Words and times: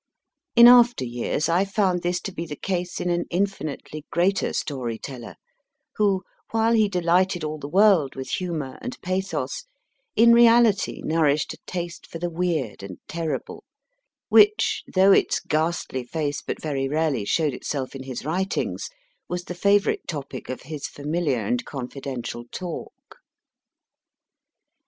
In 0.55 0.67
after 0.67 1.05
years 1.05 1.47
I 1.47 1.63
found 1.63 2.01
this 2.01 2.19
to 2.21 2.31
be 2.31 2.47
the 2.47 2.55
case 2.55 2.99
in 2.99 3.11
an 3.11 3.25
infinitely 3.29 4.03
greater 4.09 4.51
story 4.51 4.97
teller, 4.97 5.35
who, 5.97 6.23
while 6.49 6.73
he 6.73 6.89
delighted 6.89 7.43
all 7.43 7.59
the 7.59 7.67
world 7.69 8.15
with 8.15 8.27
humour 8.27 8.79
and 8.81 8.99
pathos, 9.03 9.65
in 10.15 10.33
reality 10.33 11.03
nourished 11.05 11.53
a 11.53 11.59
taste 11.67 12.07
for 12.07 12.17
the 12.17 12.31
weird 12.31 12.81
and 12.81 12.97
terrible, 13.07 13.63
which, 14.27 14.81
though 14.91 15.11
its 15.11 15.39
ghastly 15.39 16.03
face 16.03 16.41
but 16.41 16.59
very 16.59 16.87
rarely 16.89 17.23
showed 17.23 17.53
itself 17.53 17.93
in 17.95 18.01
his 18.01 18.25
writings, 18.25 18.89
was 19.29 19.43
the 19.43 19.53
favourite 19.53 20.07
topic 20.07 20.49
of 20.49 20.63
his 20.63 20.87
familiar 20.87 21.45
and 21.45 21.63
confidential 21.63 22.45
talk. 22.51 23.19